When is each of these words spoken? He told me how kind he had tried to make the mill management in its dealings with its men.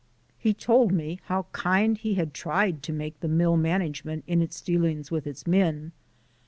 He 0.39 0.55
told 0.55 0.91
me 0.91 1.19
how 1.25 1.45
kind 1.51 1.95
he 1.95 2.15
had 2.15 2.33
tried 2.33 2.81
to 2.81 2.91
make 2.91 3.19
the 3.19 3.27
mill 3.27 3.55
management 3.55 4.23
in 4.25 4.41
its 4.41 4.59
dealings 4.59 5.11
with 5.11 5.27
its 5.27 5.45
men. 5.45 5.91